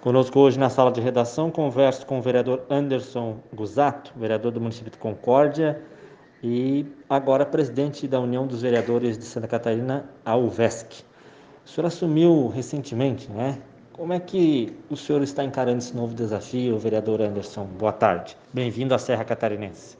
[0.00, 4.92] Conosco hoje na sala de redação, converso com o vereador Anderson Gusato, vereador do município
[4.92, 5.82] de Concórdia
[6.40, 11.02] e agora presidente da União dos Vereadores de Santa Catarina, a UVESC.
[11.66, 13.58] O senhor assumiu recentemente, né?
[13.92, 17.64] Como é que o senhor está encarando esse novo desafio, vereador Anderson?
[17.64, 18.36] Boa tarde.
[18.52, 19.98] Bem-vindo à Serra Catarinense.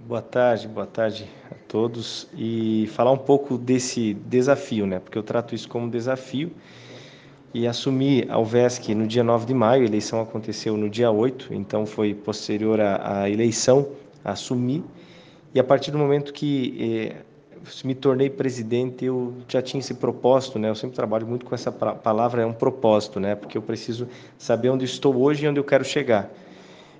[0.00, 2.26] Boa tarde, boa tarde a todos.
[2.34, 5.00] E falar um pouco desse desafio, né?
[5.00, 6.50] Porque eu trato isso como desafio
[7.54, 11.54] e assumi a UVESC no dia 9 de maio, a eleição aconteceu no dia 8,
[11.54, 13.88] então foi posterior à, à eleição,
[14.24, 14.84] assumi,
[15.54, 17.22] e a partir do momento que eh,
[17.84, 20.68] me tornei presidente, eu já tinha esse propósito, né?
[20.68, 23.36] Eu sempre trabalho muito com essa palavra, é um propósito, né?
[23.36, 26.28] Porque eu preciso saber onde estou hoje e onde eu quero chegar.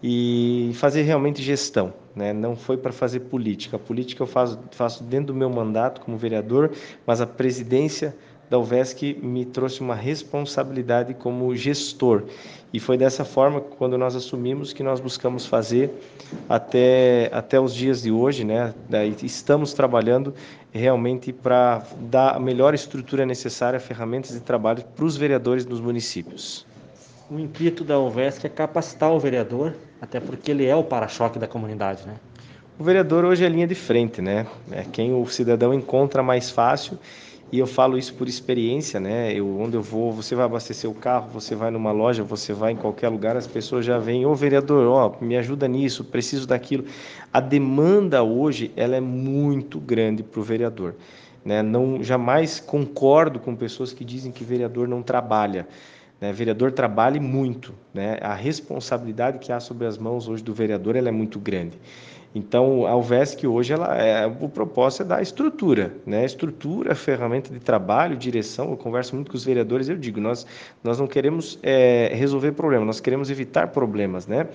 [0.00, 2.32] E fazer realmente gestão, né?
[2.32, 3.76] Não foi para fazer política.
[3.76, 6.70] A política eu faço, faço dentro do meu mandato como vereador,
[7.04, 8.14] mas a presidência
[8.48, 12.24] da UVESC me trouxe uma responsabilidade como gestor.
[12.72, 15.90] E foi dessa forma, quando nós assumimos, que nós buscamos fazer
[16.48, 18.44] até, até os dias de hoje.
[18.44, 18.74] Né?
[19.22, 20.34] Estamos trabalhando
[20.72, 26.66] realmente para dar a melhor estrutura necessária, ferramentas de trabalho para os vereadores dos municípios.
[27.30, 31.48] O intuito da UVESC é capacitar o vereador, até porque ele é o para-choque da
[31.48, 32.14] comunidade, né?
[32.78, 34.46] O vereador hoje é linha de frente, né?
[34.70, 36.98] É quem o cidadão encontra mais fácil
[37.52, 39.32] e eu falo isso por experiência, né?
[39.32, 42.72] Eu, onde eu vou, você vai abastecer o carro, você vai numa loja, você vai
[42.72, 46.84] em qualquer lugar, as pessoas já vêm, ô vereador, ó, me ajuda nisso, preciso daquilo.
[47.32, 50.96] A demanda hoje, ela é muito grande para o vereador.
[51.44, 51.62] Né?
[51.62, 55.68] Não, jamais concordo com pessoas que dizem que vereador não trabalha.
[56.20, 56.32] Né?
[56.32, 58.18] Vereador trabalha muito, né?
[58.20, 61.78] A responsabilidade que há sobre as mãos hoje do vereador, ela é muito grande.
[62.36, 66.22] Então, a UVESC hoje, ela é, o propósito é dar estrutura, né?
[66.22, 68.72] Estrutura, ferramenta de trabalho, direção.
[68.72, 70.46] Eu converso muito com os vereadores, eu digo, nós,
[70.84, 74.48] nós não queremos é, resolver problemas, nós queremos evitar problemas, né?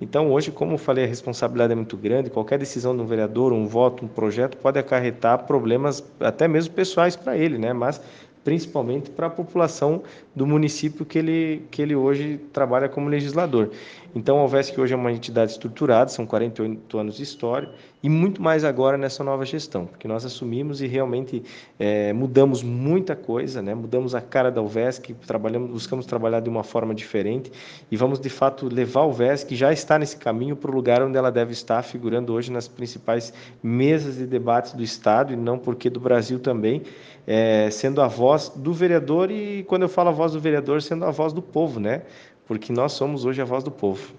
[0.00, 2.30] Então, hoje, como eu falei, a responsabilidade é muito grande.
[2.30, 7.16] Qualquer decisão de um vereador, um voto, um projeto pode acarretar problemas, até mesmo pessoais
[7.16, 7.72] para ele, né?
[7.72, 8.00] Mas
[8.44, 10.02] principalmente para a população
[10.36, 13.70] do município que ele, que ele hoje trabalha como legislador.
[14.14, 17.68] Então, a UVESC hoje é uma entidade estruturada, são 48 anos de história,
[18.00, 21.42] e muito mais agora nessa nova gestão, porque nós assumimos e realmente
[21.80, 23.74] é, mudamos muita coisa, né?
[23.74, 27.50] mudamos a cara da UVESC, trabalhamos, buscamos trabalhar de uma forma diferente
[27.90, 31.02] e vamos, de fato, levar a UVESC, que já está nesse caminho, para o lugar
[31.02, 35.58] onde ela deve estar, figurando hoje nas principais mesas de debates do Estado, e não
[35.58, 36.82] porque do Brasil também,
[37.26, 41.04] é, sendo a voz do vereador e, quando eu falo a voz do vereador, sendo
[41.04, 42.02] a voz do povo, né?
[42.46, 44.14] Porque nós somos hoje a voz do povo.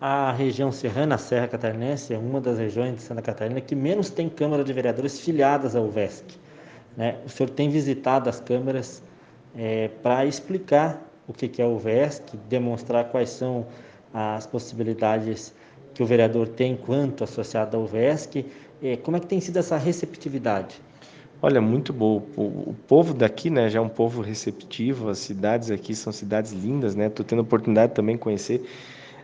[0.00, 4.08] A região serrana, a Serra Catarinense, é uma das regiões de Santa Catarina que menos
[4.08, 6.24] tem Câmara de Vereadores filiadas ao VESC.
[6.96, 7.18] Né?
[7.26, 9.02] O senhor tem visitado as câmaras
[9.54, 13.66] é, para explicar o que é o VESC, demonstrar quais são
[14.12, 15.54] as possibilidades
[15.92, 18.46] que o vereador tem enquanto associado ao VESC.
[18.82, 20.80] É, como é que tem sido essa receptividade?
[21.42, 22.22] Olha, muito bom.
[22.36, 25.08] O, povo daqui, né, já é um povo receptivo.
[25.08, 27.06] As cidades aqui são cidades lindas, né?
[27.06, 28.62] Estou tendo a oportunidade também de conhecer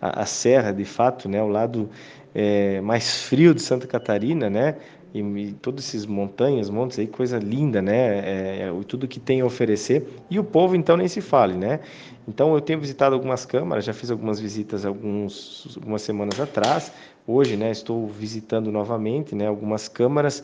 [0.00, 1.40] a, a Serra, de fato, né?
[1.40, 1.88] O lado
[2.34, 4.74] é, mais frio de Santa Catarina, né?
[5.14, 8.18] E, e todos esses montanhas, montes aí, coisa linda, né?
[8.18, 10.04] É, é, tudo que tem a oferecer.
[10.28, 11.78] E o povo, então, nem se fale, né?
[12.26, 16.92] Então, eu tenho visitado algumas câmaras, já fiz algumas visitas alguns, algumas semanas atrás.
[17.24, 20.42] Hoje, né, estou visitando novamente, né, algumas câmaras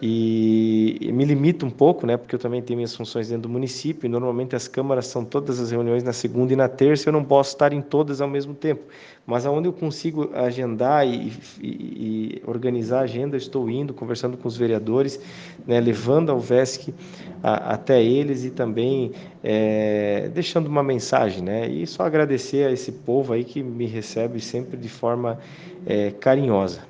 [0.00, 4.06] e me limito um pouco, né, porque eu também tenho minhas funções dentro do município,
[4.06, 7.24] e normalmente as câmaras são todas as reuniões na segunda e na terça, eu não
[7.24, 8.82] posso estar em todas ao mesmo tempo,
[9.26, 14.46] mas aonde eu consigo agendar e, e, e organizar a agenda, estou indo, conversando com
[14.46, 15.20] os vereadores,
[15.66, 16.94] né, levando ao VESC
[17.42, 19.10] a, até eles e também
[19.42, 24.40] é, deixando uma mensagem, né, e só agradecer a esse povo aí que me recebe
[24.40, 25.40] sempre de forma
[25.84, 26.87] é, carinhosa.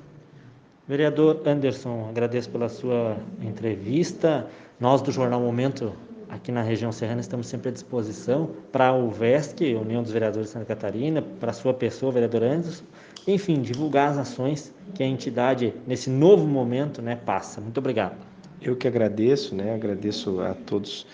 [0.88, 4.46] Vereador Anderson, agradeço pela sua entrevista.
[4.80, 5.92] Nós do Jornal Momento,
[6.30, 10.52] aqui na região serrana, estamos sempre à disposição para o VESC, União dos Vereadores de
[10.54, 12.84] Santa Catarina, para a sua pessoa, vereador Anderson,
[13.26, 17.60] enfim, divulgar as ações que a entidade, nesse novo momento, né, passa.
[17.60, 18.16] Muito obrigado.
[18.62, 21.06] Eu que agradeço, né, agradeço a todos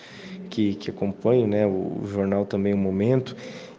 [0.49, 3.35] que, que acompanham né, o, jornal também, o Momento,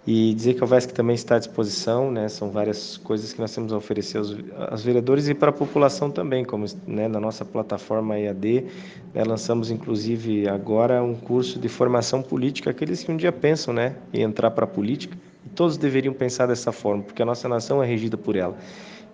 [0.07, 2.29] e dizer que o VESC também está à disposição, né?
[2.29, 4.37] São várias coisas que nós temos a oferecer aos,
[4.71, 8.67] aos vereadores e para a população também, como né, na nossa plataforma EAD,
[9.13, 13.97] né, lançamos inclusive agora um curso de formação política, aqueles que um dia pensam, né,
[14.13, 17.83] em entrar para a política, e todos deveriam pensar dessa forma, porque a nossa nação
[17.83, 18.57] é regida por ela.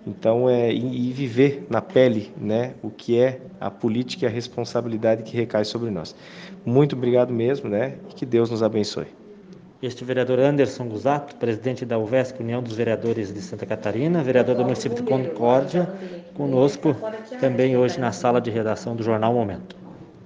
[0.07, 4.31] Então, é, e, e viver na pele né, o que é a política e a
[4.31, 6.15] responsabilidade que recai sobre nós.
[6.67, 7.99] Muito obrigado mesmo, né?
[8.11, 9.22] E que Deus nos abençoe.
[9.83, 14.63] Este vereador Anderson Gusato, presidente da UVESC, União dos Vereadores de Santa Catarina, vereador do
[14.63, 15.93] município de Concórdia,
[16.35, 16.95] conosco
[17.41, 19.82] também hoje na sala de redação do Jornal Momento.